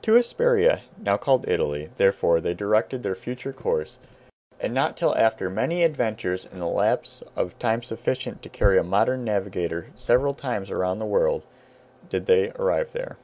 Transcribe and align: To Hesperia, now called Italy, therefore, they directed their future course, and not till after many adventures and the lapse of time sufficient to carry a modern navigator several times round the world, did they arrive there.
To 0.00 0.14
Hesperia, 0.14 0.84
now 0.96 1.18
called 1.18 1.46
Italy, 1.46 1.90
therefore, 1.98 2.40
they 2.40 2.54
directed 2.54 3.02
their 3.02 3.14
future 3.14 3.52
course, 3.52 3.98
and 4.58 4.72
not 4.72 4.96
till 4.96 5.14
after 5.14 5.50
many 5.50 5.82
adventures 5.82 6.46
and 6.50 6.62
the 6.62 6.64
lapse 6.66 7.22
of 7.36 7.58
time 7.58 7.82
sufficient 7.82 8.40
to 8.42 8.48
carry 8.48 8.78
a 8.78 8.82
modern 8.82 9.22
navigator 9.22 9.88
several 9.94 10.32
times 10.32 10.70
round 10.70 10.98
the 10.98 11.04
world, 11.04 11.46
did 12.08 12.24
they 12.24 12.52
arrive 12.52 12.92
there. 12.92 13.18